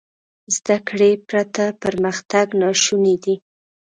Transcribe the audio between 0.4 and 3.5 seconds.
زده کړې پرته پرمختګ ناشونی دی.